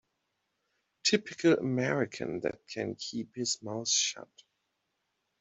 [1.03, 4.27] Typical American that can keep his mouth shut.